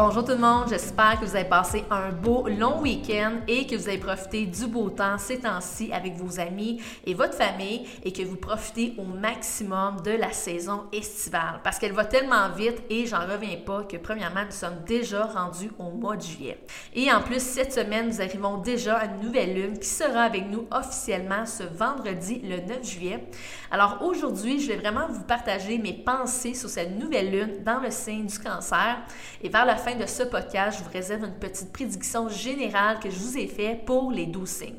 Bonjour 0.00 0.24
tout 0.24 0.30
le 0.30 0.38
monde, 0.38 0.68
j'espère 0.68 1.18
que 1.18 1.24
vous 1.24 1.34
avez 1.34 1.48
passé 1.48 1.84
un 1.90 2.10
beau 2.12 2.46
long 2.46 2.80
week-end 2.80 3.40
et 3.48 3.66
que 3.66 3.74
vous 3.74 3.88
avez 3.88 3.98
profité 3.98 4.46
du 4.46 4.68
beau 4.68 4.90
temps 4.90 5.18
ces 5.18 5.40
temps-ci 5.40 5.90
avec 5.92 6.14
vos 6.14 6.38
amis 6.38 6.80
et 7.04 7.14
votre 7.14 7.34
famille 7.34 7.84
et 8.04 8.12
que 8.12 8.22
vous 8.22 8.36
profitez 8.36 8.94
au 8.96 9.02
maximum 9.02 10.00
de 10.02 10.12
la 10.12 10.30
saison 10.30 10.84
estivale 10.92 11.58
parce 11.64 11.80
qu'elle 11.80 11.94
va 11.94 12.04
tellement 12.04 12.48
vite 12.50 12.80
et 12.88 13.06
j'en 13.06 13.26
reviens 13.26 13.56
pas 13.66 13.82
que 13.82 13.96
premièrement 13.96 14.44
nous 14.44 14.52
sommes 14.52 14.84
déjà 14.86 15.24
rendus 15.24 15.72
au 15.80 15.90
mois 15.90 16.16
de 16.16 16.22
juillet. 16.22 16.60
Et 16.94 17.12
en 17.12 17.20
plus 17.20 17.42
cette 17.42 17.72
semaine 17.72 18.06
nous 18.06 18.20
arrivons 18.20 18.58
déjà 18.58 18.98
à 18.98 19.06
une 19.06 19.26
nouvelle 19.26 19.52
lune 19.52 19.78
qui 19.80 19.88
sera 19.88 20.22
avec 20.22 20.48
nous 20.48 20.68
officiellement 20.70 21.44
ce 21.44 21.64
vendredi 21.64 22.40
le 22.44 22.60
9 22.60 22.88
juillet. 22.88 23.24
Alors 23.72 23.98
aujourd'hui 24.02 24.60
je 24.60 24.68
vais 24.68 24.78
vraiment 24.78 25.08
vous 25.08 25.24
partager 25.24 25.76
mes 25.76 25.92
pensées 25.92 26.54
sur 26.54 26.68
cette 26.68 26.96
nouvelle 26.96 27.32
lune 27.32 27.64
dans 27.64 27.80
le 27.80 27.90
signe 27.90 28.26
du 28.26 28.38
cancer 28.38 28.98
et 29.42 29.48
vers 29.48 29.66
la 29.66 29.74
fin 29.74 29.87
de 29.96 30.06
ce 30.06 30.22
podcast, 30.22 30.78
je 30.78 30.84
vous 30.84 30.90
réserve 30.90 31.24
une 31.24 31.38
petite 31.38 31.72
prédiction 31.72 32.28
générale 32.28 32.98
que 33.00 33.08
je 33.08 33.18
vous 33.18 33.38
ai 33.38 33.46
faite 33.46 33.84
pour 33.86 34.12
les 34.12 34.26
12 34.26 34.48
signes. 34.48 34.74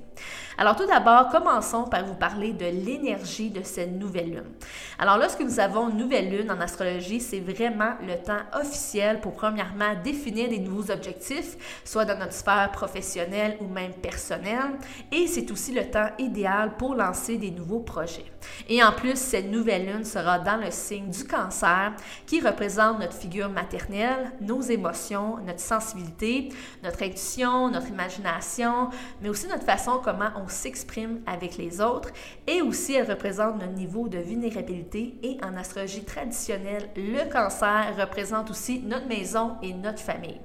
Alors 0.61 0.75
tout 0.75 0.85
d'abord, 0.85 1.29
commençons 1.29 1.85
par 1.85 2.03
vous 2.03 2.15
parler 2.15 2.51
de 2.51 2.65
l'énergie 2.65 3.49
de 3.49 3.63
cette 3.63 3.93
nouvelle 3.93 4.31
lune. 4.31 4.51
Alors 4.97 5.17
lorsque 5.17 5.39
nous 5.39 5.57
avons 5.61 5.87
une 5.87 5.95
nouvelle 5.95 6.29
lune 6.29 6.51
en 6.51 6.59
astrologie, 6.59 7.21
c'est 7.21 7.39
vraiment 7.39 7.93
le 8.05 8.21
temps 8.21 8.41
officiel 8.59 9.21
pour 9.21 9.35
premièrement 9.35 9.95
définir 10.03 10.49
des 10.49 10.59
nouveaux 10.59 10.91
objectifs, 10.91 11.55
soit 11.85 12.03
dans 12.03 12.19
notre 12.19 12.33
sphère 12.33 12.73
professionnelle 12.73 13.55
ou 13.61 13.67
même 13.67 13.93
personnelle, 13.93 14.75
et 15.13 15.27
c'est 15.27 15.49
aussi 15.49 15.71
le 15.71 15.89
temps 15.89 16.09
idéal 16.17 16.75
pour 16.75 16.93
lancer 16.93 17.37
des 17.37 17.51
nouveaux 17.51 17.79
projets. 17.79 18.25
Et 18.67 18.83
en 18.83 18.91
plus, 18.91 19.15
cette 19.17 19.49
nouvelle 19.49 19.85
lune 19.85 20.03
sera 20.03 20.39
dans 20.39 20.57
le 20.57 20.71
signe 20.71 21.09
du 21.09 21.23
cancer 21.23 21.93
qui 22.25 22.41
représente 22.41 22.99
notre 22.99 23.13
figure 23.13 23.47
maternelle, 23.47 24.33
nos 24.41 24.59
émotions, 24.59 25.37
notre 25.37 25.61
sensibilité, 25.61 26.49
notre 26.83 27.01
intuition, 27.01 27.69
notre 27.69 27.87
imagination, 27.87 28.89
mais 29.21 29.29
aussi 29.29 29.47
notre 29.47 29.63
façon 29.63 30.01
comment 30.03 30.31
on 30.35 30.48
s'exprime 30.49 31.21
avec 31.25 31.57
les 31.57 31.81
autres. 31.81 32.09
Et 32.47 32.61
aussi, 32.61 32.93
elle 32.93 33.09
représente 33.09 33.59
notre 33.59 33.73
niveau 33.73 34.07
de 34.07 34.17
vulnérabilité. 34.17 35.15
Et 35.23 35.37
en 35.43 35.55
astrologie 35.57 36.03
traditionnelle, 36.03 36.89
le 36.95 37.29
cancer 37.31 37.95
représente 37.97 38.49
aussi 38.51 38.79
notre 38.79 39.07
maison 39.07 39.57
et 39.61 39.73
notre 39.73 39.99
famille. 39.99 40.39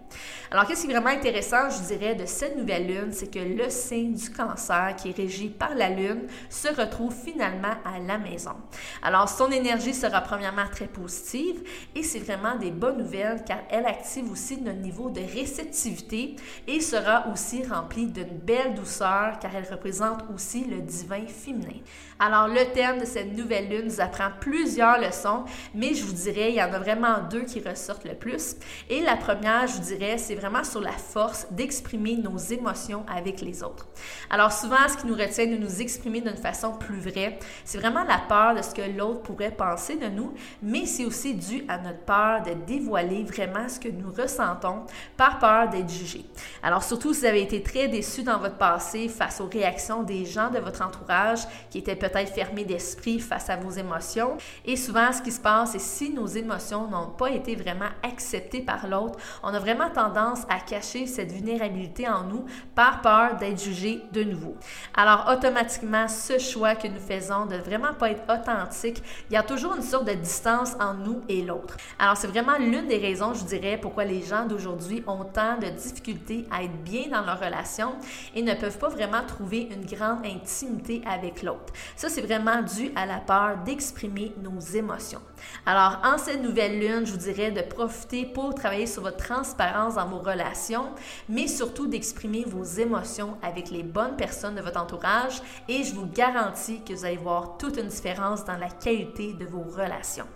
Alors, 0.51 0.67
qu'est-ce 0.67 0.85
qui 0.85 0.91
est 0.91 0.95
vraiment 0.95 1.11
intéressant, 1.11 1.71
je 1.71 1.95
dirais, 1.95 2.15
de 2.15 2.27
cette 2.27 2.57
nouvelle 2.57 2.87
lune, 2.87 3.13
c'est 3.13 3.33
que 3.33 3.39
le 3.39 3.71
signe 3.71 4.15
du 4.15 4.31
cancer, 4.31 4.95
qui 4.97 5.11
est 5.11 5.17
régi 5.17 5.49
par 5.49 5.75
la 5.75 5.89
lune, 5.89 6.27
se 6.49 6.69
retrouve 6.69 7.15
finalement 7.15 7.75
à 7.85 7.99
la 7.99 8.19
maison. 8.19 8.55
Alors, 9.03 9.29
son 9.29 9.51
énergie 9.51 9.95
sera 9.95 10.21
premièrement 10.21 10.67
très 10.71 10.87
positive 10.87 11.63
et 11.95 12.03
c'est 12.03 12.19
vraiment 12.19 12.57
des 12.57 12.71
bonnes 12.71 12.99
nouvelles 12.99 13.43
car 13.47 13.59
elle 13.71 13.87
active 13.87 14.31
aussi 14.31 14.61
notre 14.61 14.79
niveau 14.79 15.11
de 15.11 15.21
réceptivité 15.21 16.37
et 16.67 16.81
sera 16.81 17.27
aussi 17.33 17.65
remplie 17.65 18.07
d'une 18.07 18.39
belle 18.39 18.75
douceur 18.75 19.39
car 19.41 19.55
elle 19.55 19.67
représente 19.71 19.94
aussi 20.35 20.65
le 20.65 20.81
divin 20.81 21.27
féminin. 21.27 21.81
Alors, 22.19 22.49
le 22.49 22.73
thème 22.73 23.01
de 23.01 23.05
cette 23.05 23.37
nouvelle 23.37 23.69
lune 23.69 23.87
nous 23.87 24.01
apprend 24.01 24.29
plusieurs 24.41 25.01
leçons, 25.01 25.45
mais 25.75 25.95
je 25.95 26.05
vous 26.05 26.13
dirais, 26.13 26.51
il 26.51 26.55
y 26.55 26.63
en 26.63 26.73
a 26.73 26.79
vraiment 26.79 27.19
deux 27.31 27.43
qui 27.43 27.61
ressortent 27.61 28.05
le 28.05 28.15
plus. 28.15 28.57
Et 28.89 29.01
la 29.03 29.17
première, 29.17 29.67
je 29.67 29.75
vous 29.75 29.83
dirais, 29.97 30.19
c'est 30.19 30.35
vraiment 30.35 30.65
sur 30.65 30.81
la 30.81 30.93
force 30.93 31.47
d'exprimer 31.51 32.17
nos 32.17 32.37
émotions 32.37 33.05
avec 33.15 33.41
les 33.41 33.63
autres. 33.63 33.87
Alors, 34.31 34.53
souvent, 34.53 34.89
ce 34.89 34.97
qui 34.97 35.07
nous 35.07 35.15
retient 35.15 35.47
de 35.47 35.57
nous 35.57 35.81
exprimer 35.81 36.21
d'une 36.21 36.37
façon 36.37 36.73
plus 36.73 37.01
vraie, 37.01 37.39
c'est 37.65 37.79
vraiment 37.79 38.05
la 38.05 38.19
peur 38.19 38.55
de 38.55 38.63
ce 38.63 38.75
que 38.75 38.97
l'autre 38.97 39.23
pourrait 39.23 39.51
penser 39.51 39.97
de 39.97 40.07
nous, 40.07 40.35
mais 40.63 40.87
c'est 40.87 41.05
aussi 41.05 41.35
dû 41.35 41.65
à 41.69 41.79
notre 41.79 42.01
peur 42.01 42.43
de 42.43 42.53
dévoiler 42.67 43.25
vraiment 43.25 43.69
ce 43.69 43.81
que 43.81 43.89
nous 43.89 44.11
ressentons 44.11 44.85
par 45.17 45.39
peur 45.39 45.69
d'être 45.69 45.91
jugé. 45.91 46.25
Alors, 46.63 46.83
surtout 46.83 47.13
si 47.13 47.21
vous 47.21 47.27
avez 47.27 47.43
été 47.43 47.63
très 47.63 47.89
déçu 47.89 48.23
dans 48.23 48.39
votre 48.39 48.57
passé 48.57 49.09
face 49.09 49.41
aux 49.41 49.49
réactions 49.49 49.84
des 50.03 50.25
gens 50.25 50.51
de 50.51 50.59
votre 50.59 50.83
entourage 50.83 51.41
qui 51.71 51.79
étaient 51.79 51.97
peut-être 51.97 52.33
fermés 52.33 52.65
d'esprit 52.65 53.21
face 53.21 53.51
à 53.51 53.57
vos 53.57 53.71
émotions. 53.71 54.37
Et 54.65 54.77
souvent, 54.77 55.13
ce 55.13 55.23
qui 55.23 55.33
se 55.33 55.41
passe, 55.41 55.73
c'est 55.73 55.81
si 55.81 56.11
nos 56.11 56.27
émotions 56.27 56.89
n'ont 56.89 57.11
pas 57.11 57.31
été 57.31 57.55
vraiment 57.55 57.91
acceptées 58.03 58.61
par 58.61 58.87
l'autre, 58.87 59.19
on 59.43 59.49
a 59.49 59.59
vraiment 59.59 59.91
tendance 59.91 60.43
à 60.49 60.61
cacher 60.61 61.07
cette 61.07 61.33
vulnérabilité 61.33 62.09
en 62.09 62.25
nous 62.25 62.45
par 62.75 63.03
peur 63.03 63.37
d'être 63.37 63.61
jugé 63.61 64.03
de 64.13 64.25
nouveau. 64.25 64.57
Alors, 64.95 65.27
automatiquement, 65.31 66.09
ce 66.09 66.39
choix 66.39 66.75
que 66.75 66.89
nous 66.89 67.01
faisons 67.01 67.47
de 67.47 67.57
vraiment 67.57 67.95
pas 67.95 68.11
être 68.11 68.25
authentique, 68.29 69.03
il 69.31 69.35
y 69.35 69.37
a 69.37 69.43
toujours 69.43 69.75
une 69.75 69.83
sorte 69.83 70.07
de 70.07 70.15
distance 70.15 70.75
entre 70.75 71.01
nous 71.05 71.23
et 71.29 71.43
l'autre. 71.43 71.77
Alors, 71.99 72.17
c'est 72.17 72.27
vraiment 72.27 72.57
l'une 72.59 72.87
des 72.87 72.99
raisons, 72.99 73.35
je 73.35 73.45
dirais, 73.45 73.79
pourquoi 73.81 74.05
les 74.05 74.23
gens 74.23 74.47
d'aujourd'hui 74.47 75.03
ont 75.07 75.25
tant 75.25 75.59
de 75.59 75.67
difficultés 75.67 76.47
à 76.51 76.63
être 76.63 76.77
bien 76.83 77.09
dans 77.11 77.25
leur 77.25 77.41
relation 77.41 77.95
et 78.35 78.43
ne 78.43 78.55
peuvent 78.55 78.79
pas 78.79 78.89
vraiment 78.89 79.23
trouver 79.27 79.64
une 79.71 79.85
grande 79.85 80.25
intimité 80.25 81.03
avec 81.07 81.43
l'autre. 81.43 81.73
Ça, 81.97 82.09
c'est 82.09 82.23
vraiment 82.23 82.63
dû 82.63 82.91
à 82.95 83.07
la 83.07 83.19
peur 83.19 83.59
d'exprimer 83.65 84.33
nos 84.43 84.61
émotions. 84.61 85.21
Alors, 85.67 86.01
en 86.05 86.19
cette 86.19 86.43
nouvelle 86.43 86.79
lune, 86.79 87.07
je 87.07 87.13
vous 87.13 87.19
dirais 87.19 87.51
de 87.51 87.63
profiter 87.63 88.27
pour 88.27 88.55
travailler 88.55 88.87
sur 88.87 89.03
votre 89.03 89.17
transparence 89.17 89.97
dans 89.97 90.07
vos 90.07 90.19
relations, 90.19 90.89
mais 91.29 91.49
surtout 91.49 91.87
d'exprimer 91.87 92.45
vos 92.47 92.65
émotions 92.65 93.37
avec 93.43 93.71
les 93.71 93.83
bonnes 93.83 94.17
personnes 94.17 94.55
de 94.55 94.61
votre 94.61 94.81
entourage 94.81 95.41
et 95.69 95.85
je 95.85 95.95
vous 95.95 96.07
garantis 96.07 96.83
que 96.83 96.93
vous 96.93 97.05
allez 97.05 97.17
voir 97.17 97.57
toute 97.59 97.77
une 97.77 97.89
différence 97.89 98.45
dans 98.45 98.57
la 98.57 98.69
qualité 98.69 99.33
de 99.33 99.45
vos 99.45 99.63
relations. 99.63 100.27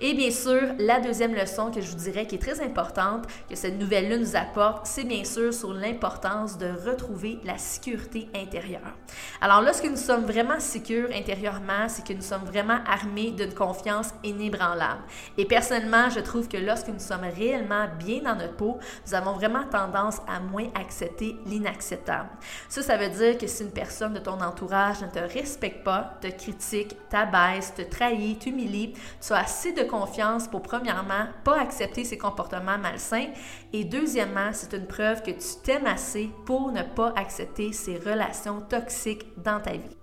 Et 0.00 0.14
bien 0.14 0.30
sûr, 0.30 0.60
la 0.78 1.00
deuxième 1.00 1.34
leçon 1.34 1.70
que 1.70 1.80
je 1.80 1.90
vous 1.90 1.98
dirais 1.98 2.26
qui 2.26 2.36
est 2.36 2.38
très 2.38 2.60
importante, 2.60 3.26
que 3.48 3.54
cette 3.54 3.78
nouvelle 3.78 4.08
lune 4.08 4.20
nous 4.20 4.36
apporte, 4.36 4.86
c'est 4.86 5.04
bien 5.04 5.24
sûr 5.24 5.52
sur 5.54 5.72
l'importance 5.72 6.58
de 6.58 6.66
retrouver 6.86 7.38
la 7.44 7.58
sécurité 7.58 8.28
intérieure. 8.34 8.80
Alors 9.40 9.62
lorsque 9.62 9.84
nous 9.84 9.96
sommes 9.96 10.24
vraiment 10.24 10.58
sécures 10.60 11.08
intérieurement, 11.14 11.88
c'est 11.88 12.06
que 12.06 12.12
nous 12.12 12.22
sommes 12.22 12.44
vraiment 12.44 12.78
armés 12.86 13.30
d'une 13.30 13.54
confiance 13.54 14.08
inébranlable. 14.24 15.02
Et 15.38 15.44
personnellement, 15.44 16.10
je 16.10 16.20
trouve 16.20 16.48
que 16.48 16.56
lorsque 16.56 16.88
nous 16.88 16.98
sommes 16.98 17.26
réellement 17.36 17.86
bien 17.98 18.22
dans 18.22 18.34
notre 18.34 18.56
peau, 18.56 18.78
nous 19.06 19.14
avons 19.14 19.32
vraiment 19.32 19.64
tendance 19.64 20.18
à 20.26 20.40
moins 20.40 20.68
accepter 20.74 21.36
l'inacceptable. 21.46 22.28
Ça, 22.68 22.82
ça 22.82 22.96
veut 22.96 23.08
dire 23.08 23.38
que 23.38 23.46
si 23.46 23.62
une 23.62 23.70
personne 23.70 24.14
de 24.14 24.18
ton 24.18 24.40
entourage 24.40 25.02
ne 25.02 25.08
te 25.08 25.18
respecte 25.18 25.84
pas, 25.84 26.14
te 26.20 26.28
critique, 26.28 26.96
t'abaisse, 27.08 27.74
te 27.74 27.82
trahit, 27.82 28.38
t'humilie, 28.38 28.94
tu 29.24 29.32
as 29.32 29.46
assez 29.52 29.72
de 29.72 29.82
confiance 29.82 30.48
pour, 30.48 30.62
premièrement, 30.62 31.26
pas 31.44 31.60
accepter 31.60 32.04
ces 32.04 32.16
comportements 32.16 32.78
malsains 32.78 33.28
et 33.74 33.84
deuxièmement, 33.84 34.50
c'est 34.54 34.72
une 34.72 34.86
preuve 34.86 35.22
que 35.22 35.30
tu 35.30 35.60
t'aimes 35.62 35.86
assez 35.86 36.30
pour 36.46 36.72
ne 36.72 36.82
pas 36.82 37.12
accepter 37.16 37.70
ces 37.74 37.98
relations 37.98 38.62
toxiques 38.62 39.26
dans 39.36 39.60
ta 39.60 39.72
vie. 39.72 39.96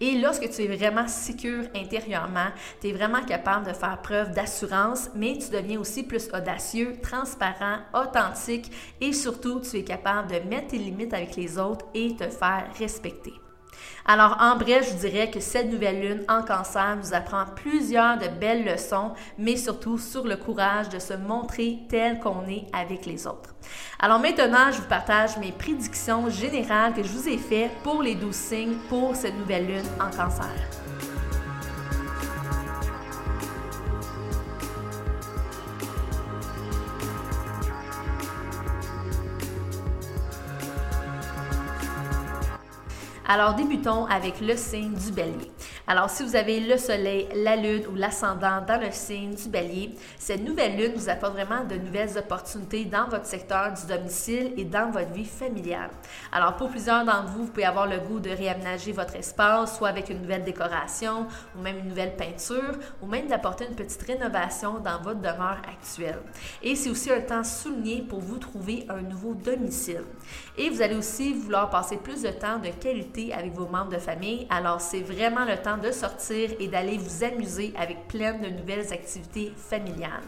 Et 0.00 0.18
lorsque 0.18 0.50
tu 0.50 0.62
es 0.62 0.76
vraiment 0.76 1.06
sécure 1.06 1.66
intérieurement, 1.76 2.48
tu 2.80 2.88
es 2.88 2.92
vraiment 2.92 3.22
capable 3.22 3.68
de 3.68 3.72
faire 3.72 4.02
preuve 4.02 4.32
d'assurance, 4.32 5.10
mais 5.14 5.38
tu 5.38 5.50
deviens 5.50 5.78
aussi 5.78 6.02
plus 6.02 6.28
audacieux, 6.34 6.96
transparent, 7.00 7.78
authentique 7.94 8.72
et 9.00 9.12
surtout, 9.12 9.60
tu 9.60 9.76
es 9.76 9.84
capable 9.84 10.28
de 10.32 10.48
mettre 10.48 10.68
tes 10.68 10.78
limites 10.78 11.14
avec 11.14 11.36
les 11.36 11.56
autres 11.56 11.86
et 11.94 12.16
te 12.16 12.28
faire 12.28 12.66
respecter. 12.76 13.34
Alors, 14.06 14.36
en 14.40 14.56
bref, 14.56 14.90
je 14.90 15.06
dirais 15.06 15.30
que 15.30 15.40
cette 15.40 15.70
nouvelle 15.70 16.00
lune 16.00 16.24
en 16.28 16.42
cancer 16.42 16.96
nous 16.96 17.14
apprend 17.14 17.44
plusieurs 17.56 18.18
de 18.18 18.28
belles 18.28 18.64
leçons, 18.64 19.12
mais 19.38 19.56
surtout 19.56 19.98
sur 19.98 20.24
le 20.24 20.36
courage 20.36 20.88
de 20.88 20.98
se 20.98 21.14
montrer 21.14 21.78
tel 21.88 22.18
qu'on 22.18 22.46
est 22.48 22.66
avec 22.72 23.06
les 23.06 23.26
autres. 23.26 23.54
Alors 23.98 24.18
maintenant, 24.18 24.72
je 24.72 24.78
vous 24.78 24.88
partage 24.88 25.36
mes 25.38 25.52
prédictions 25.52 26.30
générales 26.30 26.94
que 26.94 27.02
je 27.02 27.08
vous 27.08 27.28
ai 27.28 27.38
faites 27.38 27.72
pour 27.82 28.02
les 28.02 28.14
12 28.14 28.34
signes 28.34 28.76
pour 28.88 29.14
cette 29.14 29.36
nouvelle 29.38 29.66
lune 29.66 29.86
en 30.00 30.10
cancer. 30.10 30.54
Alors 43.30 43.52
débutons 43.52 44.06
avec 44.06 44.40
le 44.40 44.56
signe 44.56 44.94
du 44.94 45.12
bélier. 45.12 45.52
Alors, 45.90 46.10
si 46.10 46.22
vous 46.22 46.36
avez 46.36 46.60
le 46.60 46.76
soleil, 46.76 47.28
la 47.34 47.56
lune 47.56 47.86
ou 47.90 47.94
l'ascendant 47.94 48.60
dans 48.60 48.78
le 48.78 48.90
signe 48.90 49.34
du 49.34 49.48
bélier, 49.48 49.94
cette 50.18 50.44
nouvelle 50.46 50.76
lune 50.76 50.92
vous 50.94 51.08
apporte 51.08 51.32
vraiment 51.32 51.64
de 51.64 51.76
nouvelles 51.76 52.18
opportunités 52.18 52.84
dans 52.84 53.08
votre 53.08 53.24
secteur 53.24 53.72
du 53.72 53.86
domicile 53.86 54.52
et 54.58 54.66
dans 54.66 54.90
votre 54.90 55.10
vie 55.12 55.24
familiale. 55.24 55.88
Alors, 56.30 56.56
pour 56.56 56.68
plusieurs 56.68 57.06
d'entre 57.06 57.28
vous, 57.28 57.44
vous 57.44 57.50
pouvez 57.50 57.64
avoir 57.64 57.86
le 57.86 58.00
goût 58.00 58.20
de 58.20 58.28
réaménager 58.28 58.92
votre 58.92 59.16
espace, 59.16 59.78
soit 59.78 59.88
avec 59.88 60.10
une 60.10 60.20
nouvelle 60.20 60.44
décoration 60.44 61.26
ou 61.56 61.62
même 61.62 61.78
une 61.78 61.88
nouvelle 61.88 62.16
peinture, 62.16 62.74
ou 63.00 63.06
même 63.06 63.26
d'apporter 63.26 63.64
une 63.64 63.74
petite 63.74 64.02
rénovation 64.02 64.80
dans 64.80 65.00
votre 65.00 65.20
demeure 65.20 65.62
actuelle. 65.66 66.20
Et 66.62 66.76
c'est 66.76 66.90
aussi 66.90 67.10
un 67.10 67.22
temps 67.22 67.44
souligné 67.44 68.02
pour 68.02 68.20
vous 68.20 68.36
trouver 68.36 68.84
un 68.90 69.00
nouveau 69.00 69.32
domicile. 69.32 70.04
Et 70.58 70.68
vous 70.68 70.82
allez 70.82 70.96
aussi 70.96 71.32
vouloir 71.32 71.70
passer 71.70 71.96
plus 71.96 72.20
de 72.20 72.28
temps 72.28 72.58
de 72.58 72.68
qualité 72.78 73.32
avec 73.32 73.54
vos 73.54 73.66
membres 73.66 73.92
de 73.92 73.98
famille. 73.98 74.46
Alors, 74.50 74.82
c'est 74.82 75.00
vraiment 75.00 75.46
le 75.46 75.56
temps 75.56 75.77
de 75.78 75.90
sortir 75.92 76.50
et 76.58 76.68
d'aller 76.68 76.98
vous 76.98 77.24
amuser 77.24 77.72
avec 77.76 78.08
plein 78.08 78.34
de 78.34 78.48
nouvelles 78.48 78.92
activités 78.92 79.52
familiales. 79.56 80.22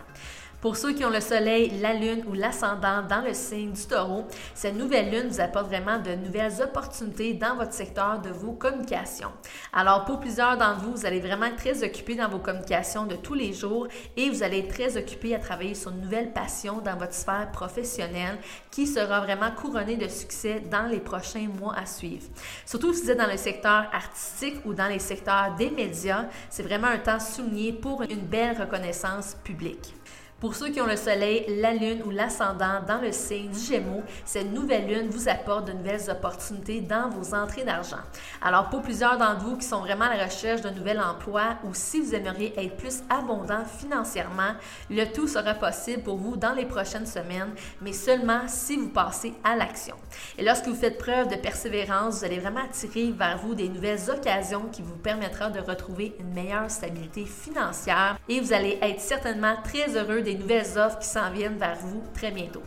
Pour 0.61 0.77
ceux 0.77 0.93
qui 0.93 1.07
ont 1.07 1.11
le 1.11 1.21
soleil, 1.21 1.71
la 1.81 1.95
lune 1.95 2.23
ou 2.29 2.35
l'ascendant 2.35 3.03
dans 3.09 3.23
le 3.23 3.33
signe 3.33 3.73
du 3.73 3.87
taureau, 3.87 4.27
cette 4.55 4.77
nouvelle 4.77 5.11
lune 5.11 5.29
vous 5.29 5.41
apporte 5.41 5.69
vraiment 5.69 5.99
de 5.99 6.15
nouvelles 6.15 6.61
opportunités 6.61 7.33
dans 7.33 7.57
votre 7.57 7.73
secteur 7.73 8.21
de 8.21 8.29
vos 8.29 8.53
communications. 8.53 9.33
Alors 9.73 10.05
pour 10.05 10.21
plusieurs 10.21 10.59
d'entre 10.59 10.81
vous, 10.81 10.93
vous 10.93 11.07
allez 11.07 11.21
vraiment 11.21 11.47
être 11.47 11.57
très 11.57 11.83
occupé 11.83 12.15
dans 12.15 12.29
vos 12.29 12.41
communications 12.41 13.07
de 13.07 13.17
tous 13.17 13.33
les 13.33 13.55
jours 13.55 13.89
et 14.19 14.29
vous 14.29 14.43
allez 14.43 14.59
être 14.59 14.69
très 14.69 14.99
occupé 14.99 15.35
à 15.35 15.39
travailler 15.39 15.75
sur 15.75 15.93
une 15.93 16.03
nouvelle 16.03 16.35
passion 16.35 16.83
dans 16.83 16.97
votre 16.97 17.15
sphère 17.15 17.51
professionnelle 17.53 18.37
qui 18.71 18.87
sera 18.87 19.21
vraiment 19.21 19.53
couronnée 19.53 19.97
de 19.97 20.09
succès 20.09 20.61
dans 20.71 20.87
les 20.87 21.01
prochains 21.01 21.49
mois 21.59 21.75
à 21.75 21.87
suivre. 21.87 22.27
Surtout 22.67 22.93
si 22.93 23.05
vous 23.05 23.11
êtes 23.13 23.19
dans 23.19 23.31
le 23.31 23.39
secteur 23.39 23.87
artistique 23.95 24.57
ou 24.67 24.75
dans 24.75 24.89
les 24.89 24.99
secteurs 24.99 25.55
des 25.57 25.71
médias, 25.71 26.27
c'est 26.51 26.63
vraiment 26.65 26.89
un 26.89 26.99
temps 26.99 27.19
souligné 27.19 27.73
pour 27.73 28.03
une 28.03 28.27
belle 28.27 28.61
reconnaissance 28.61 29.37
publique. 29.43 29.95
Pour 30.41 30.55
ceux 30.55 30.71
qui 30.71 30.81
ont 30.81 30.87
le 30.87 30.97
soleil, 30.97 31.45
la 31.61 31.75
lune 31.75 32.03
ou 32.07 32.11
l'ascendant 32.11 32.81
dans 32.89 32.99
le 32.99 33.13
signe 33.13 33.51
du 33.51 33.59
Gémeaux, 33.59 34.03
cette 34.25 34.51
nouvelle 34.51 34.87
lune 34.87 35.11
vous 35.11 35.29
apporte 35.29 35.67
de 35.67 35.73
nouvelles 35.75 36.09
opportunités 36.09 36.81
dans 36.81 37.11
vos 37.11 37.35
entrées 37.35 37.65
d'argent. 37.65 38.01
Alors 38.41 38.71
pour 38.71 38.81
plusieurs 38.81 39.19
d'entre 39.19 39.45
vous 39.45 39.59
qui 39.59 39.67
sont 39.67 39.81
vraiment 39.81 40.07
à 40.07 40.17
la 40.17 40.25
recherche 40.25 40.63
d'un 40.63 40.71
nouvel 40.71 40.99
emploi 40.99 41.57
ou 41.65 41.75
si 41.75 42.01
vous 42.01 42.15
aimeriez 42.15 42.55
être 42.59 42.75
plus 42.79 43.03
abondant 43.11 43.67
financièrement, 43.67 44.55
le 44.89 45.05
tout 45.13 45.29
sera 45.29 45.53
possible 45.53 46.03
pour 46.03 46.17
vous 46.17 46.39
dans 46.39 46.55
les 46.55 46.65
prochaines 46.65 47.05
semaines, 47.05 47.53
mais 47.83 47.93
seulement 47.93 48.41
si 48.47 48.79
vous 48.79 48.89
passez 48.89 49.35
à 49.45 49.57
l'action. 49.57 49.97
Et 50.39 50.43
lorsque 50.43 50.69
vous 50.69 50.75
faites 50.75 50.97
preuve 50.97 51.29
de 51.29 51.37
persévérance, 51.37 52.21
vous 52.21 52.25
allez 52.25 52.39
vraiment 52.39 52.65
attirer 52.65 53.13
vers 53.13 53.37
vous 53.37 53.55
des 53.55 53.69
nouvelles 53.69 54.09
occasions 54.09 54.69
qui 54.73 54.81
vous 54.81 54.97
permettront 54.97 55.51
de 55.51 55.61
retrouver 55.61 56.17
une 56.19 56.33
meilleure 56.33 56.71
stabilité 56.71 57.27
financière 57.27 58.17
et 58.27 58.41
vous 58.41 58.55
allez 58.55 58.79
être 58.81 59.01
certainement 59.01 59.57
très 59.63 59.99
heureux 59.99 60.23
nouvelles 60.35 60.79
offres 60.79 60.99
qui 60.99 61.09
s'en 61.09 61.31
viennent 61.31 61.59
vers 61.59 61.77
vous 61.77 62.03
très 62.15 62.31
bientôt. 62.31 62.63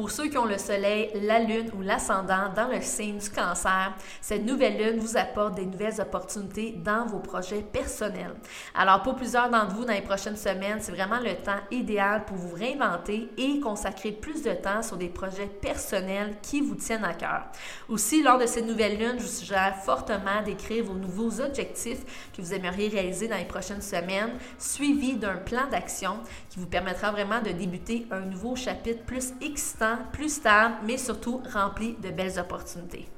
Pour 0.00 0.10
ceux 0.10 0.28
qui 0.28 0.38
ont 0.38 0.46
le 0.46 0.56
soleil, 0.56 1.10
la 1.14 1.40
lune 1.40 1.70
ou 1.76 1.82
l'ascendant 1.82 2.48
dans 2.56 2.68
le 2.68 2.80
signe 2.80 3.18
du 3.18 3.28
cancer, 3.28 3.92
cette 4.22 4.46
nouvelle 4.46 4.78
lune 4.78 4.98
vous 4.98 5.18
apporte 5.18 5.56
des 5.56 5.66
nouvelles 5.66 6.00
opportunités 6.00 6.72
dans 6.82 7.04
vos 7.04 7.18
projets 7.18 7.60
personnels. 7.60 8.34
Alors 8.74 9.02
pour 9.02 9.14
plusieurs 9.14 9.50
d'entre 9.50 9.74
vous 9.74 9.84
dans 9.84 9.92
les 9.92 10.00
prochaines 10.00 10.38
semaines, 10.38 10.78
c'est 10.80 10.92
vraiment 10.92 11.20
le 11.20 11.34
temps 11.34 11.60
idéal 11.70 12.24
pour 12.24 12.38
vous 12.38 12.54
réinventer 12.54 13.28
et 13.36 13.60
consacrer 13.60 14.12
plus 14.12 14.42
de 14.42 14.52
temps 14.52 14.82
sur 14.82 14.96
des 14.96 15.10
projets 15.10 15.48
personnels 15.60 16.38
qui 16.40 16.62
vous 16.62 16.76
tiennent 16.76 17.04
à 17.04 17.12
cœur. 17.12 17.42
Aussi, 17.90 18.22
lors 18.22 18.38
de 18.38 18.46
cette 18.46 18.66
nouvelle 18.66 18.96
lune, 18.96 19.16
je 19.18 19.24
vous 19.24 19.28
suggère 19.28 19.76
fortement 19.84 20.40
d'écrire 20.42 20.82
vos 20.82 20.94
nouveaux 20.94 21.42
objectifs 21.42 22.30
que 22.34 22.40
vous 22.40 22.54
aimeriez 22.54 22.88
réaliser 22.88 23.28
dans 23.28 23.36
les 23.36 23.44
prochaines 23.44 23.82
semaines, 23.82 24.32
suivis 24.56 25.16
d'un 25.16 25.36
plan 25.36 25.68
d'action 25.70 26.20
qui 26.48 26.58
vous 26.58 26.68
permettra 26.68 27.10
vraiment 27.10 27.42
de 27.42 27.50
débuter 27.50 28.06
un 28.10 28.20
nouveau 28.20 28.56
chapitre 28.56 29.04
plus 29.04 29.34
excitant 29.42 29.89
plus 30.12 30.34
stable, 30.34 30.74
mais 30.84 30.96
surtout 30.96 31.42
rempli 31.52 31.94
de 32.02 32.10
belles 32.10 32.38
opportunités. 32.38 33.08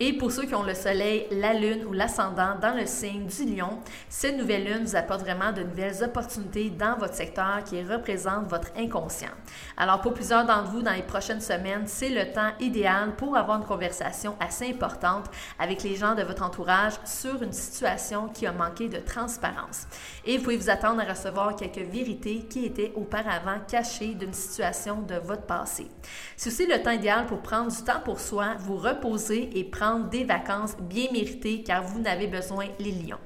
Et 0.00 0.12
pour 0.12 0.30
ceux 0.30 0.44
qui 0.44 0.54
ont 0.54 0.62
le 0.62 0.74
soleil, 0.74 1.26
la 1.32 1.54
lune 1.54 1.84
ou 1.84 1.92
l'ascendant 1.92 2.54
dans 2.62 2.72
le 2.72 2.86
signe 2.86 3.26
du 3.26 3.56
lion, 3.56 3.80
cette 4.08 4.38
nouvelle 4.38 4.64
lune 4.64 4.84
vous 4.84 4.94
apporte 4.94 5.22
vraiment 5.22 5.50
de 5.50 5.64
nouvelles 5.64 6.04
opportunités 6.04 6.70
dans 6.70 6.96
votre 6.96 7.14
secteur 7.14 7.64
qui 7.64 7.82
représente 7.82 8.48
votre 8.48 8.68
inconscient. 8.76 9.32
Alors 9.76 10.00
pour 10.00 10.14
plusieurs 10.14 10.46
d'entre 10.46 10.70
vous 10.70 10.82
dans 10.82 10.92
les 10.92 11.02
prochaines 11.02 11.40
semaines, 11.40 11.82
c'est 11.86 12.10
le 12.10 12.32
temps 12.32 12.52
idéal 12.60 13.16
pour 13.16 13.36
avoir 13.36 13.58
une 13.58 13.66
conversation 13.66 14.36
assez 14.38 14.70
importante 14.70 15.24
avec 15.58 15.82
les 15.82 15.96
gens 15.96 16.14
de 16.14 16.22
votre 16.22 16.44
entourage 16.44 16.92
sur 17.04 17.42
une 17.42 17.52
situation 17.52 18.28
qui 18.28 18.46
a 18.46 18.52
manqué 18.52 18.88
de 18.88 18.98
transparence. 18.98 19.88
Et 20.24 20.38
vous 20.38 20.44
pouvez 20.44 20.58
vous 20.58 20.70
attendre 20.70 21.00
à 21.00 21.10
recevoir 21.10 21.56
quelques 21.56 21.90
vérités 21.90 22.46
qui 22.48 22.66
étaient 22.66 22.92
auparavant 22.94 23.58
cachées 23.66 24.14
d'une 24.14 24.32
situation 24.32 25.02
de 25.02 25.16
votre 25.16 25.42
passé. 25.42 25.88
C'est 26.36 26.50
aussi 26.50 26.66
le 26.66 26.80
temps 26.80 26.92
idéal 26.92 27.26
pour 27.26 27.40
prendre 27.40 27.72
du 27.72 27.82
temps 27.82 28.00
pour 28.04 28.20
soi, 28.20 28.54
vous 28.60 28.76
reposer 28.76 29.58
et 29.58 29.64
prendre 29.64 29.87
des 29.96 30.24
vacances 30.24 30.76
bien 30.80 31.06
méritées 31.12 31.62
car 31.62 31.82
vous 31.82 32.00
n'avez 32.00 32.26
besoin 32.26 32.66
les 32.78 32.92
lions. 32.92 33.18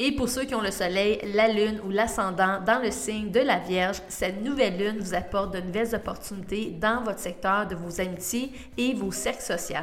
Et 0.00 0.12
pour 0.12 0.28
ceux 0.28 0.44
qui 0.44 0.54
ont 0.54 0.60
le 0.60 0.70
soleil, 0.70 1.18
la 1.34 1.48
lune 1.48 1.80
ou 1.84 1.90
l'ascendant 1.90 2.60
dans 2.64 2.80
le 2.80 2.92
signe 2.92 3.32
de 3.32 3.40
la 3.40 3.58
Vierge, 3.58 3.96
cette 4.06 4.44
nouvelle 4.44 4.78
lune 4.78 4.98
vous 5.00 5.12
apporte 5.12 5.52
de 5.52 5.60
nouvelles 5.60 5.92
opportunités 5.92 6.70
dans 6.80 7.02
votre 7.02 7.18
secteur 7.18 7.66
de 7.66 7.74
vos 7.74 8.00
amitiés 8.00 8.52
et 8.76 8.94
vos 8.94 9.10
cercles 9.10 9.42
sociaux. 9.42 9.78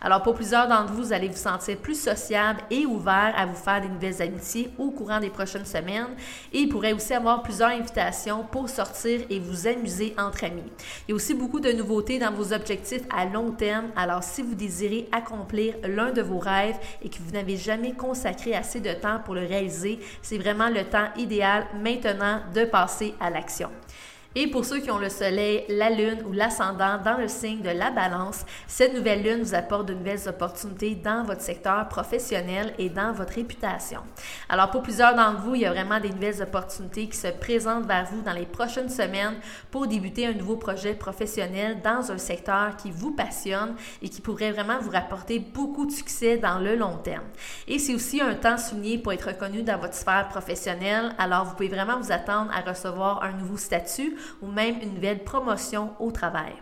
Alors 0.00 0.20
pour 0.24 0.34
plusieurs 0.34 0.66
d'entre 0.66 0.92
vous, 0.92 1.04
vous 1.04 1.12
allez 1.12 1.28
vous 1.28 1.36
sentir 1.36 1.76
plus 1.76 1.94
sociable 1.94 2.58
et 2.72 2.86
ouvert 2.86 3.32
à 3.36 3.46
vous 3.46 3.54
faire 3.54 3.80
des 3.80 3.86
nouvelles 3.86 4.20
amitiés 4.20 4.68
au 4.78 4.90
courant 4.90 5.20
des 5.20 5.30
prochaines 5.30 5.64
semaines 5.64 6.08
et 6.52 6.58
il 6.58 6.68
pourrait 6.68 6.92
aussi 6.92 7.14
avoir 7.14 7.44
plusieurs 7.44 7.70
invitations 7.70 8.44
pour 8.50 8.68
sortir 8.68 9.20
et 9.30 9.38
vous 9.38 9.68
amuser 9.68 10.12
entre 10.18 10.42
amis. 10.42 10.72
Il 11.06 11.10
y 11.10 11.12
a 11.12 11.14
aussi 11.14 11.34
beaucoup 11.34 11.60
de 11.60 11.70
nouveautés 11.70 12.18
dans 12.18 12.32
vos 12.32 12.52
objectifs 12.52 13.02
à 13.16 13.26
long 13.26 13.52
terme. 13.52 13.90
Alors 13.94 14.24
si 14.24 14.42
vous 14.42 14.56
désirez 14.56 15.08
accomplir 15.12 15.76
l'un 15.84 16.10
de 16.10 16.20
vos 16.20 16.40
rêves 16.40 16.78
et 17.00 17.08
que 17.08 17.18
vous 17.20 17.30
n'avez 17.30 17.56
jamais 17.56 17.92
consacré 17.92 18.56
assez 18.56 18.80
de 18.80 18.92
temps 18.92 19.20
pour 19.24 19.34
le 19.34 19.51
c'est 20.22 20.38
vraiment 20.38 20.68
le 20.68 20.84
temps 20.84 21.08
idéal 21.16 21.66
maintenant 21.80 22.40
de 22.54 22.64
passer 22.64 23.14
à 23.20 23.30
l'action. 23.30 23.70
Et 24.34 24.46
pour 24.46 24.64
ceux 24.64 24.80
qui 24.80 24.90
ont 24.90 24.98
le 24.98 25.10
soleil, 25.10 25.64
la 25.68 25.90
lune 25.90 26.22
ou 26.26 26.32
l'ascendant 26.32 26.96
dans 27.04 27.18
le 27.18 27.28
signe 27.28 27.60
de 27.60 27.68
la 27.68 27.90
balance, 27.90 28.46
cette 28.66 28.94
nouvelle 28.94 29.22
lune 29.22 29.42
vous 29.42 29.54
apporte 29.54 29.86
de 29.88 29.92
nouvelles 29.92 30.26
opportunités 30.26 30.94
dans 30.94 31.22
votre 31.22 31.42
secteur 31.42 31.86
professionnel 31.88 32.72
et 32.78 32.88
dans 32.88 33.12
votre 33.12 33.34
réputation. 33.34 34.00
Alors 34.48 34.70
pour 34.70 34.82
plusieurs 34.82 35.14
d'entre 35.14 35.42
vous, 35.42 35.54
il 35.54 35.62
y 35.62 35.66
a 35.66 35.72
vraiment 35.72 36.00
des 36.00 36.08
nouvelles 36.08 36.40
opportunités 36.40 37.08
qui 37.08 37.16
se 37.16 37.28
présentent 37.28 37.84
vers 37.84 38.06
vous 38.06 38.22
dans 38.22 38.32
les 38.32 38.46
prochaines 38.46 38.88
semaines 38.88 39.36
pour 39.70 39.86
débuter 39.86 40.26
un 40.26 40.32
nouveau 40.32 40.56
projet 40.56 40.94
professionnel 40.94 41.82
dans 41.84 42.10
un 42.10 42.18
secteur 42.18 42.76
qui 42.76 42.90
vous 42.90 43.10
passionne 43.10 43.74
et 44.00 44.08
qui 44.08 44.22
pourrait 44.22 44.52
vraiment 44.52 44.78
vous 44.80 44.90
rapporter 44.90 45.40
beaucoup 45.40 45.84
de 45.84 45.92
succès 45.92 46.38
dans 46.38 46.58
le 46.58 46.74
long 46.74 46.96
terme. 46.96 47.24
Et 47.68 47.78
c'est 47.78 47.94
aussi 47.94 48.22
un 48.22 48.34
temps 48.34 48.56
souligné 48.56 48.96
pour 48.96 49.12
être 49.12 49.28
reconnu 49.28 49.62
dans 49.62 49.78
votre 49.78 49.94
sphère 49.94 50.28
professionnelle. 50.28 51.14
Alors 51.18 51.44
vous 51.44 51.52
pouvez 51.52 51.68
vraiment 51.68 51.98
vous 52.00 52.12
attendre 52.12 52.50
à 52.54 52.62
recevoir 52.62 53.22
un 53.22 53.32
nouveau 53.32 53.58
statut 53.58 54.16
ou 54.40 54.46
même 54.46 54.80
une 54.82 54.94
nouvelle 54.94 55.24
promotion 55.24 55.92
au 56.00 56.10
travail. 56.10 56.54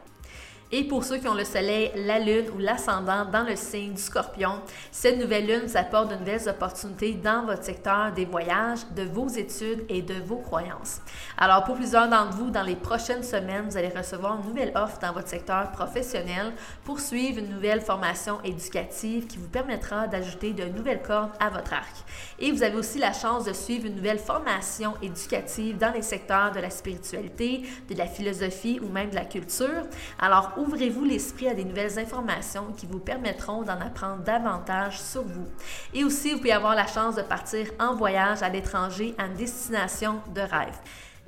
Et 0.72 0.84
pour 0.84 1.02
ceux 1.02 1.18
qui 1.18 1.26
ont 1.26 1.34
le 1.34 1.44
soleil, 1.44 1.90
la 1.96 2.20
lune 2.20 2.46
ou 2.54 2.58
l'ascendant 2.58 3.24
dans 3.24 3.42
le 3.42 3.56
signe 3.56 3.94
du 3.94 4.00
scorpion, 4.00 4.60
cette 4.92 5.18
nouvelle 5.18 5.46
lune 5.46 5.62
vous 5.66 5.76
apporte 5.76 6.12
de 6.12 6.14
nouvelles 6.14 6.48
opportunités 6.48 7.14
dans 7.14 7.44
votre 7.44 7.64
secteur 7.64 8.12
des 8.12 8.24
voyages, 8.24 8.86
de 8.94 9.02
vos 9.02 9.26
études 9.26 9.84
et 9.88 10.00
de 10.00 10.14
vos 10.14 10.36
croyances. 10.36 11.00
Alors 11.36 11.64
pour 11.64 11.74
plusieurs 11.74 12.08
d'entre 12.08 12.36
vous, 12.36 12.50
dans 12.50 12.62
les 12.62 12.76
prochaines 12.76 13.24
semaines, 13.24 13.66
vous 13.68 13.76
allez 13.76 13.88
recevoir 13.88 14.38
une 14.38 14.48
nouvelle 14.48 14.70
offre 14.76 15.00
dans 15.00 15.12
votre 15.12 15.26
secteur 15.26 15.72
professionnel 15.72 16.52
pour 16.84 17.00
suivre 17.00 17.40
une 17.40 17.50
nouvelle 17.50 17.80
formation 17.80 18.40
éducative 18.44 19.26
qui 19.26 19.38
vous 19.38 19.48
permettra 19.48 20.06
d'ajouter 20.06 20.52
de 20.52 20.66
nouvelles 20.66 21.02
cordes 21.02 21.32
à 21.40 21.50
votre 21.50 21.72
arc. 21.72 21.96
Et 22.38 22.52
vous 22.52 22.62
avez 22.62 22.76
aussi 22.76 23.00
la 23.00 23.12
chance 23.12 23.44
de 23.44 23.52
suivre 23.52 23.86
une 23.86 23.96
nouvelle 23.96 24.20
formation 24.20 24.94
éducative 25.02 25.78
dans 25.78 25.92
les 25.92 26.02
secteurs 26.02 26.52
de 26.52 26.60
la 26.60 26.70
spiritualité, 26.70 27.62
de 27.88 27.96
la 27.96 28.06
philosophie 28.06 28.78
ou 28.80 28.88
même 28.88 29.10
de 29.10 29.16
la 29.16 29.24
culture. 29.24 29.82
Alors 30.20 30.52
ouvrez-vous 30.60 31.04
l'esprit 31.04 31.48
à 31.48 31.54
des 31.54 31.64
nouvelles 31.64 31.98
informations 31.98 32.72
qui 32.76 32.86
vous 32.86 32.98
permettront 32.98 33.62
d'en 33.62 33.80
apprendre 33.80 34.22
davantage 34.22 35.00
sur 35.00 35.22
vous. 35.22 35.46
Et 35.94 36.04
aussi, 36.04 36.32
vous 36.32 36.38
pouvez 36.38 36.52
avoir 36.52 36.74
la 36.74 36.86
chance 36.86 37.16
de 37.16 37.22
partir 37.22 37.66
en 37.78 37.94
voyage 37.94 38.42
à 38.42 38.48
l'étranger 38.48 39.14
à 39.18 39.26
une 39.26 39.34
destination 39.34 40.20
de 40.34 40.40
rêve. 40.40 40.78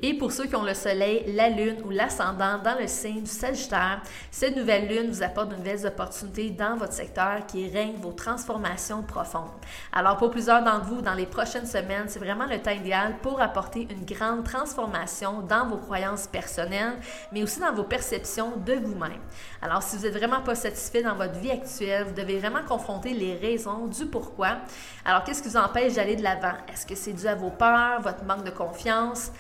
Et 0.05 0.15
pour 0.15 0.33
ceux 0.33 0.47
qui 0.47 0.57
ont 0.57 0.65
le 0.65 0.75
soleil, 0.75 1.33
la 1.33 1.49
lune 1.49 1.77
ou 1.85 1.91
l'ascendant 1.91 2.59
dans 2.59 2.77
le 2.77 2.89
signe 2.89 3.23
du 3.23 3.31
Sagittaire, 3.31 4.03
cette 4.33 4.57
nouvelle 4.57 4.89
lune 4.89 5.09
vous 5.09 5.23
apporte 5.23 5.51
de 5.51 5.55
nouvelles 5.55 5.87
opportunités 5.87 6.51
dans 6.51 6.75
votre 6.77 6.93
secteur 6.93 7.47
qui 7.47 7.69
règne 7.69 7.95
vos 8.01 8.11
transformations 8.11 9.03
profondes. 9.03 9.53
Alors 9.93 10.17
pour 10.17 10.33
plusieurs 10.33 10.65
d'entre 10.65 10.87
vous, 10.87 11.03
dans 11.03 11.15
les 11.15 11.27
prochaines 11.27 11.67
semaines, 11.67 12.07
c'est 12.09 12.19
vraiment 12.19 12.47
le 12.47 12.61
temps 12.61 12.73
idéal 12.73 13.15
pour 13.23 13.41
apporter 13.41 13.87
une 13.91 14.05
grande 14.05 14.43
transformation 14.43 15.41
dans 15.43 15.69
vos 15.69 15.77
croyances 15.77 16.27
personnelles, 16.27 16.97
mais 17.31 17.45
aussi 17.45 17.61
dans 17.61 17.73
vos 17.73 17.85
perceptions 17.85 18.57
de 18.57 18.75
vous-même. 18.75 19.21
Alors 19.61 19.85
si 19.85 19.97
vous 19.97 20.03
n'êtes 20.03 20.17
vraiment 20.17 20.41
pas 20.41 20.57
satisfait 20.57 21.05
dans 21.05 21.15
votre 21.15 21.39
vie 21.39 21.53
actuelle, 21.53 22.07
vous 22.09 22.15
devez 22.15 22.41
vraiment 22.41 22.65
confronter 22.67 23.11
les 23.11 23.37
raisons 23.37 23.87
du 23.87 24.05
pourquoi. 24.07 24.57
Alors 25.05 25.23
qu'est-ce 25.23 25.45
qui 25.45 25.49
vous 25.49 25.57
empêche 25.57 25.95
d'aller 25.95 26.17
de 26.17 26.25
l'avant? 26.25 26.55
Est-ce 26.73 26.87
que 26.87 26.97
c'est 26.97 27.13
dû 27.13 27.29
à 27.29 27.37
vos 27.37 27.51
peurs, 27.51 28.01
votre 28.01 28.25
manque 28.25 28.43
de 28.43 28.51
confiance? 28.51 29.31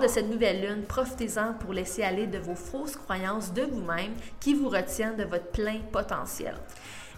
De 0.00 0.08
cette 0.08 0.30
nouvelle 0.30 0.62
lune, 0.62 0.84
profitez-en 0.88 1.52
pour 1.54 1.72
laisser 1.72 2.02
aller 2.02 2.26
de 2.26 2.38
vos 2.38 2.54
fausses 2.54 2.96
croyances 2.96 3.52
de 3.52 3.62
vous-même 3.62 4.14
qui 4.40 4.54
vous 4.54 4.68
retiennent 4.68 5.16
de 5.16 5.24
votre 5.24 5.48
plein 5.48 5.78
potentiel. 5.92 6.54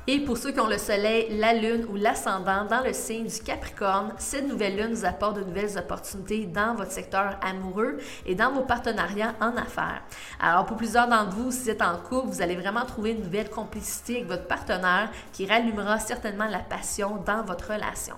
Et 0.08 0.18
pour 0.18 0.36
ceux 0.36 0.50
qui 0.50 0.58
ont 0.58 0.66
le 0.66 0.78
soleil, 0.78 1.38
la 1.38 1.54
lune 1.54 1.86
ou 1.88 1.94
l'ascendant 1.94 2.64
dans 2.64 2.80
le 2.80 2.92
signe 2.92 3.28
du 3.28 3.38
Capricorne, 3.38 4.12
cette 4.18 4.48
nouvelle 4.48 4.76
lune 4.76 4.94
vous 4.94 5.04
apporte 5.04 5.36
de 5.36 5.44
nouvelles 5.44 5.78
opportunités 5.78 6.44
dans 6.46 6.74
votre 6.74 6.90
secteur 6.90 7.38
amoureux 7.40 7.98
et 8.26 8.34
dans 8.34 8.50
vos 8.50 8.62
partenariats 8.62 9.36
en 9.40 9.56
affaires. 9.56 10.02
Alors 10.40 10.66
pour 10.66 10.76
plusieurs 10.76 11.06
d'entre 11.06 11.36
vous, 11.36 11.52
si 11.52 11.62
vous 11.62 11.70
êtes 11.70 11.82
en 11.82 11.98
couple, 11.98 12.26
vous 12.26 12.42
allez 12.42 12.56
vraiment 12.56 12.84
trouver 12.84 13.12
une 13.12 13.22
nouvelle 13.22 13.48
complicité 13.48 14.16
avec 14.16 14.26
votre 14.26 14.48
partenaire 14.48 15.08
qui 15.32 15.46
rallumera 15.46 16.00
certainement 16.00 16.48
la 16.48 16.58
passion 16.58 17.22
dans 17.24 17.44
votre 17.44 17.72
relation. 17.72 18.16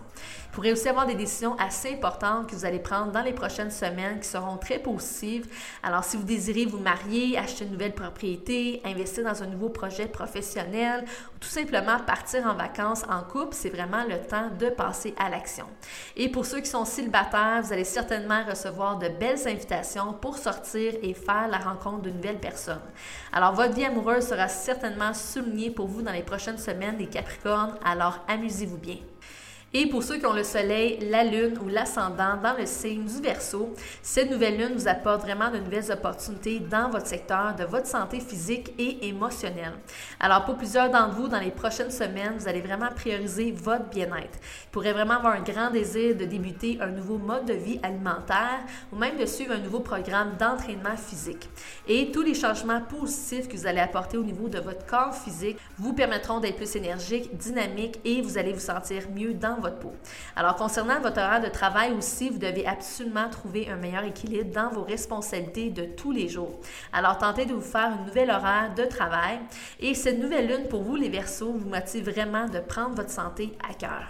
Vous 0.55 0.61
pourrez 0.61 0.73
aussi 0.73 0.89
avoir 0.89 1.05
des 1.05 1.17
décisions 1.17 1.57
assez 1.59 1.95
importantes 1.95 2.49
que 2.49 2.55
vous 2.55 2.65
allez 2.65 2.79
prendre 2.79 3.11
dans 3.11 3.23
les 3.23 3.33
prochaines 3.33 3.73
semaines 3.73 4.21
qui 4.21 4.29
seront 4.29 4.57
très 4.57 4.79
positives. 4.79 5.49
Alors 5.83 6.05
si 6.05 6.17
vous 6.17 6.23
désirez 6.23 6.65
vous 6.65 6.79
marier, 6.79 7.37
acheter 7.37 7.65
une 7.65 7.73
nouvelle 7.73 7.93
propriété, 7.93 8.81
investir 8.85 9.25
dans 9.25 9.43
un 9.43 9.49
nouveau 9.49 9.69
projet 9.69 10.07
professionnel 10.07 11.07
ou 11.35 11.39
tout 11.41 11.49
simplement 11.49 11.99
partir 12.07 12.47
en 12.47 12.55
vacances 12.55 13.03
en 13.11 13.25
couple, 13.25 13.57
c'est 13.57 13.69
vraiment 13.69 14.05
le 14.09 14.17
temps 14.29 14.49
de 14.57 14.69
passer 14.69 15.13
à 15.19 15.29
l'action. 15.29 15.67
Et 16.17 16.29
pour 16.29 16.47
ceux 16.47 16.61
qui 16.61 16.71
sont 16.71 16.85
célibataires, 16.85 17.61
vous 17.61 17.73
allez 17.73 17.83
certainement 17.83 18.45
recevoir 18.49 19.01
de 19.01 19.09
belles 19.09 19.49
invitations 19.49 20.13
pour 20.13 20.39
sortir 20.39 20.93
et 21.03 21.15
faire 21.15 21.49
la 21.51 21.59
rencontre 21.59 22.03
de 22.03 22.11
nouvelles 22.11 22.39
personnes. 22.39 22.79
Alors, 23.33 23.55
votre 23.55 23.75
vie 23.75 23.87
amoureuse 23.87 24.29
sera 24.29 24.47
certainement 24.47 25.15
soulignée 25.15 25.73
pour 25.73 25.89
vous 25.89 26.03
dans 26.03 26.13
les 26.13 26.23
prochaines 26.23 26.59
semaines, 26.59 26.97
les 26.97 27.09
Capricornes, 27.09 27.75
alors 27.85 28.21
amusez-vous 28.29 28.79
bien. 28.79 28.99
Et 29.77 29.87
pour 29.87 30.05
ceux 30.05 30.19
qui 30.19 30.27
ont 30.27 30.33
le 30.33 30.45
soleil, 30.45 31.01
la 31.11 31.25
lune 31.25 31.59
ou 31.61 31.67
l'ascendant 31.67 32.37
dans 32.41 32.57
le 32.57 32.65
signe 32.65 33.07
du 33.07 33.21
Verseau, 33.21 33.75
cette 34.03 34.31
nouvelle 34.31 34.57
lune 34.57 34.77
vous 34.77 34.87
apporte 34.87 35.23
vraiment 35.23 35.51
de 35.51 35.59
nouvelles 35.59 35.91
opportunités 35.91 36.61
dans 36.61 36.91
votre 36.91 37.09
secteur 37.09 37.57
de 37.59 37.65
votre 37.65 37.89
santé 37.89 38.21
physique 38.21 38.73
et 38.79 39.09
émotionnelle. 39.09 39.73
Alors 40.21 40.45
pour 40.45 40.57
plusieurs 40.57 40.91
d'entre 40.91 41.17
vous, 41.17 41.27
dans 41.27 41.41
les 41.41 41.51
prochaines 41.51 41.91
semaines, 41.91 42.37
vous 42.39 42.47
allez 42.47 42.61
vraiment 42.61 42.91
prioriser 42.95 43.51
votre 43.51 43.87
bien-être. 43.87 44.39
Vous 44.39 44.71
pourrez 44.71 44.93
vraiment 44.93 45.15
avoir 45.15 45.35
un 45.35 45.43
grand 45.43 45.73
désir 45.73 46.15
de 46.15 46.25
débuter 46.25 46.79
un 46.81 46.93
nouveau 46.93 47.19
mode 47.19 47.47
de 47.47 47.55
vie 47.55 47.81
alimentaire 47.83 48.61
ou 48.93 48.97
même 48.97 49.17
de 49.17 49.27
suivre 49.27 49.55
un 49.55 49.59
nouveau 49.59 49.81
programme 49.81 50.37
d'entraînement 50.39 50.97
physique. 50.97 51.49
Et 51.89 52.13
tous 52.13 52.23
les 52.23 52.35
changements 52.35 52.81
positifs 52.81 53.49
que 53.49 53.57
vous 53.57 53.67
allez 53.67 53.81
apporter 53.81 54.19
au 54.19 54.23
niveau 54.23 54.49
de 54.49 54.61
votre 54.61 54.87
corps 54.87 55.17
physique 55.17 55.59
vous 55.79 55.95
permettront 55.95 56.39
d'être 56.39 56.59
plus 56.59 56.77
énergique, 56.77 57.37
dynamique 57.37 57.99
et 58.05 58.23
vous 58.23 58.39
allez 58.39 58.53
vous 58.53 58.61
sentir 58.61 59.03
mieux 59.13 59.35
dans 59.35 59.57
votre 59.57 59.64
Alors, 60.37 60.57
concernant 60.57 61.01
votre 61.01 61.21
horaire 61.21 61.41
de 61.41 61.49
travail 61.49 61.93
aussi, 61.93 62.31
vous 62.31 62.39
devez 62.39 62.67
absolument 62.67 63.29
trouver 63.29 63.69
un 63.69 63.77
meilleur 63.77 64.05
équilibre 64.05 64.53
dans 64.53 64.71
vos 64.71 64.83
responsabilités 64.83 65.71
de 65.71 65.85
tous 65.85 66.13
les 66.13 66.29
jours. 66.29 66.61
Alors, 66.93 67.19
tentez 67.19 67.47
de 67.47 67.55
vous 67.55 67.61
faire 67.61 67.93
une 67.99 68.07
nouvelle 68.07 68.31
horaire 68.31 68.75
de 68.77 68.85
travail 68.85 69.39
et 69.81 69.95
cette 69.95 70.19
nouvelle 70.19 70.47
lune 70.47 70.69
pour 70.69 70.83
vous, 70.83 70.97
les 70.97 71.09
Verseaux, 71.09 71.53
vous 71.53 71.69
motive 71.69 72.11
vraiment 72.11 72.49
de 72.49 72.61
prendre 72.61 72.97
votre 72.97 73.11
santé 73.11 73.57
à 73.69 73.75
cœur. 73.75 74.05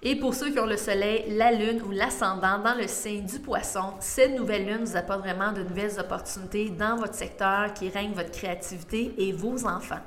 Et 0.00 0.14
pour 0.14 0.32
ceux 0.32 0.50
qui 0.50 0.60
ont 0.60 0.66
le 0.66 0.76
soleil, 0.76 1.24
la 1.36 1.50
lune 1.50 1.82
ou 1.82 1.90
l'ascendant 1.90 2.60
dans 2.60 2.76
le 2.76 2.86
signe 2.86 3.26
du 3.26 3.40
poisson, 3.40 3.94
cette 3.98 4.38
nouvelle 4.38 4.64
lune 4.64 4.84
vous 4.84 4.96
apporte 4.96 5.22
vraiment 5.22 5.50
de 5.50 5.64
nouvelles 5.64 5.98
opportunités 5.98 6.70
dans 6.70 6.94
votre 6.94 7.16
secteur 7.16 7.74
qui 7.74 7.88
règne 7.88 8.12
votre 8.12 8.30
créativité 8.30 9.12
et 9.18 9.32
vos 9.32 9.66
enfants. 9.66 9.98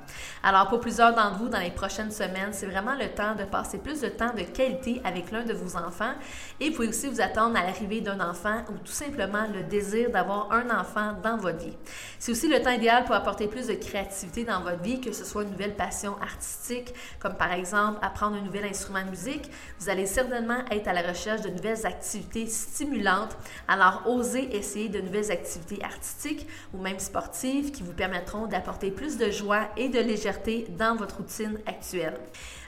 Alors 0.44 0.70
pour 0.70 0.80
plusieurs 0.80 1.14
d'entre 1.14 1.40
vous 1.40 1.50
dans 1.50 1.60
les 1.60 1.72
prochaines 1.72 2.12
semaines, 2.12 2.54
c'est 2.54 2.68
vraiment 2.68 2.96
le 2.96 3.10
temps 3.10 3.36
de 3.36 3.44
passer 3.44 3.80
plus 3.80 4.00
de 4.00 4.08
temps 4.08 4.34
de 4.34 4.44
qualité 4.44 5.02
avec 5.04 5.30
l'un 5.30 5.44
de 5.44 5.52
vos 5.52 5.76
enfants 5.76 6.14
et 6.62 6.70
vous 6.70 6.76
pouvez 6.78 6.88
aussi 6.88 7.08
vous 7.08 7.20
attendre 7.20 7.58
à 7.58 7.64
l'arrivée 7.64 8.00
d'un 8.00 8.22
enfant 8.22 8.62
ou 8.70 8.78
tout 8.78 8.94
simplement 8.94 9.46
le 9.54 9.64
désir 9.64 10.10
d'avoir 10.10 10.54
un 10.54 10.70
enfant 10.70 11.18
dans 11.22 11.36
votre 11.36 11.66
vie. 11.66 11.76
C'est 12.18 12.32
aussi 12.32 12.48
le 12.48 12.62
temps 12.62 12.72
idéal 12.72 13.04
pour 13.04 13.16
apporter 13.16 13.50
plus 13.50 13.68
de 13.68 13.74
créativité 13.74 14.46
dans 14.46 14.62
votre 14.62 14.82
vie, 14.82 15.02
que 15.02 15.12
ce 15.12 15.26
soit 15.26 15.44
une 15.44 15.52
nouvelle 15.52 15.76
passion 15.76 16.16
artistique, 16.22 16.94
comme 17.20 17.36
par 17.36 17.52
exemple 17.52 18.00
apprendre 18.02 18.38
un 18.38 18.42
nouvel 18.42 18.64
instrument 18.64 19.04
de 19.04 19.10
musique, 19.10 19.52
vous 19.82 19.90
allez 19.90 20.06
certainement 20.06 20.64
être 20.70 20.88
à 20.88 20.94
la 20.94 21.02
recherche 21.02 21.42
de 21.42 21.50
nouvelles 21.50 21.88
activités 21.88 22.46
stimulantes. 22.46 23.36
Alors, 23.68 24.04
osez 24.06 24.56
essayer 24.56 24.90
de 24.90 25.02
nouvelles 25.02 25.32
activités 25.32 25.84
artistiques 25.84 26.48
ou 26.72 26.78
même 26.78 27.00
sportives 27.00 27.72
qui 27.72 27.82
vous 27.82 27.94
permettront 27.94 28.46
d'apporter 28.46 28.92
plus 28.92 29.18
de 29.18 29.32
joie 29.32 29.70
et 29.78 29.90
de 29.90 30.00
légèreté 30.00 30.68
dans 30.78 30.96
votre 30.96 31.18
routine 31.18 31.58
actuelle. 31.66 32.20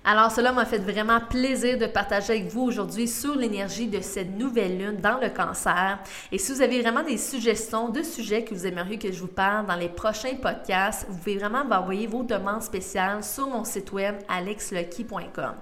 Alors, 0.05 0.31
cela 0.31 0.51
m'a 0.51 0.65
fait 0.65 0.79
vraiment 0.79 1.21
plaisir 1.21 1.77
de 1.77 1.85
partager 1.85 2.33
avec 2.33 2.47
vous 2.47 2.63
aujourd'hui 2.63 3.07
sur 3.07 3.35
l'énergie 3.35 3.87
de 3.87 4.01
cette 4.01 4.37
nouvelle 4.37 4.77
lune 4.77 4.97
dans 4.97 5.17
le 5.17 5.29
cancer. 5.29 5.97
Et 6.29 6.37
si 6.37 6.51
vous 6.51 6.61
avez 6.61 6.81
vraiment 6.81 7.03
des 7.03 7.17
suggestions 7.17 7.87
de 7.87 8.03
sujets 8.03 8.43
que 8.43 8.53
vous 8.53 8.67
aimeriez 8.67 8.97
que 8.97 9.11
je 9.13 9.19
vous 9.21 9.27
parle 9.27 9.65
dans 9.65 9.75
les 9.75 9.87
prochains 9.87 10.35
podcasts, 10.35 11.05
vous 11.07 11.17
pouvez 11.17 11.37
vraiment 11.37 11.63
m'envoyer 11.63 12.07
vos 12.07 12.23
demandes 12.23 12.63
spéciales 12.63 13.23
sur 13.23 13.47
mon 13.47 13.63
site 13.63 13.93
web 13.93 14.15
alexlucky.com. 14.27 15.53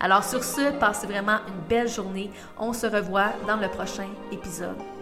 Alors, 0.00 0.24
sur 0.24 0.42
ce, 0.42 0.72
passez 0.78 1.06
vraiment 1.06 1.40
une 1.46 1.68
belle 1.68 1.88
journée. 1.88 2.30
On 2.58 2.72
se 2.72 2.86
revoit 2.86 3.32
dans 3.46 3.56
le 3.56 3.68
prochain 3.68 4.08
épisode. 4.32 5.01